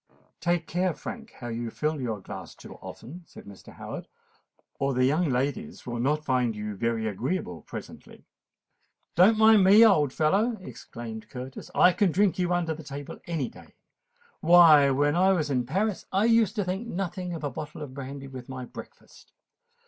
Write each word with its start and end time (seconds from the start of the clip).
"Take 0.39 0.65
care, 0.65 0.95
Frank, 0.95 1.33
how 1.41 1.47
you 1.49 1.69
fill 1.69 2.01
your 2.01 2.21
glass 2.21 2.55
too 2.55 2.73
often," 2.81 3.21
said 3.27 3.45
Mr. 3.45 3.73
Howard; 3.73 4.07
"or 4.79 4.95
the 4.95 5.05
young 5.05 5.29
ladies 5.29 5.85
will 5.85 5.99
not 5.99 6.25
find 6.25 6.55
you 6.55 6.73
very 6.75 7.07
agreeable 7.07 7.61
presently." 7.61 8.25
"Don't 9.13 9.37
mind 9.37 9.63
me, 9.63 9.85
old 9.85 10.11
fellow," 10.11 10.57
exclaimed 10.59 11.29
Curtis: 11.29 11.69
"I 11.75 11.93
can 11.93 12.11
drink 12.11 12.39
you 12.39 12.51
under 12.51 12.73
the 12.73 12.81
table 12.81 13.19
any 13.27 13.47
day. 13.47 13.75
Why, 14.39 14.89
when 14.89 15.15
I 15.15 15.33
was 15.33 15.51
in 15.51 15.67
Paris 15.67 16.07
I 16.11 16.25
used 16.25 16.55
to 16.55 16.63
think 16.63 16.87
nothing 16.87 17.35
of 17.35 17.43
a 17.43 17.51
bottle 17.51 17.83
of 17.83 17.93
brandy 17.93 18.27
with 18.27 18.49
my 18.49 18.65
breakfast. 18.65 19.33